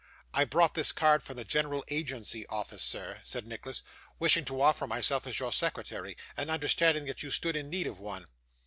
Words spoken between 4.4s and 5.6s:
to offer myself as your